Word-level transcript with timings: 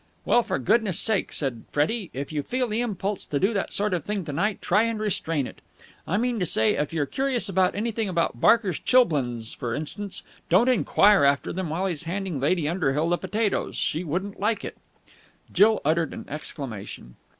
"Well, 0.25 0.41
for 0.41 0.57
goodness' 0.57 0.99
sake," 0.99 1.31
said 1.31 1.61
Freddie, 1.71 2.09
"if 2.11 2.31
you 2.31 2.41
feel 2.41 2.67
the 2.69 2.81
impulse 2.81 3.23
to 3.27 3.39
do 3.39 3.53
that 3.53 3.71
sort 3.71 3.93
of 3.93 4.03
thing 4.03 4.25
to 4.25 4.33
night, 4.33 4.59
try 4.59 4.81
and 4.85 4.99
restrain 4.99 5.45
it. 5.45 5.61
I 6.07 6.17
mean 6.17 6.39
to 6.39 6.45
say, 6.47 6.73
if 6.73 6.91
you're 6.91 7.05
curious 7.05 7.45
to 7.45 7.51
know 7.53 7.65
anything 7.71 8.09
about 8.09 8.41
Barker's 8.41 8.79
chilblains, 8.79 9.53
for 9.53 9.75
instance, 9.75 10.23
don't 10.49 10.69
enquire 10.69 11.23
after 11.23 11.53
them 11.53 11.69
while 11.69 11.85
he's 11.85 12.05
handing 12.05 12.39
Lady 12.39 12.67
Underhill 12.67 13.09
the 13.09 13.17
potatoes! 13.19 13.75
She 13.77 14.03
wouldn't 14.03 14.39
like 14.39 14.65
it." 14.65 14.75
Jill 15.53 15.79
uttered 15.85 16.13
an 16.13 16.25
exclamation. 16.27 17.15